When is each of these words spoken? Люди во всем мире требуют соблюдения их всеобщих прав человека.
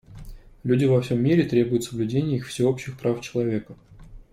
Люди 0.63 0.85
во 0.85 0.99
всем 1.03 1.21
мире 1.21 1.43
требуют 1.43 1.83
соблюдения 1.83 2.37
их 2.37 2.47
всеобщих 2.47 2.97
прав 2.99 3.21
человека. 3.21 3.75